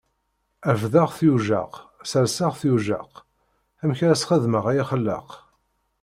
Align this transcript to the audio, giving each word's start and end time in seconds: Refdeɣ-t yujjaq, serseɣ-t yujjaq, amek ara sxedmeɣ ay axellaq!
Refdeɣ-t 0.71 1.19
yujjaq, 1.25 1.73
serseɣ-t 2.11 2.61
yujjaq, 2.67 3.11
amek 3.81 3.99
ara 4.05 4.21
sxedmeɣ 4.21 4.65
ay 4.71 4.79
axellaq! 4.83 5.27